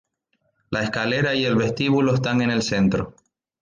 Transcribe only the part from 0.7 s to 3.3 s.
La escalera y el vestíbulo están en el centro.